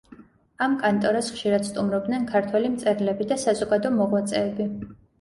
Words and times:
ამ 0.65 0.71
კანტორას 0.83 1.29
ხშირად 1.35 1.69
სტუმრობდნენ 1.69 2.27
ქართველი 2.33 2.75
მწერლები 2.79 3.31
და 3.35 3.41
საზოგადო 3.47 3.97
მოღვაწეები. 4.03 4.73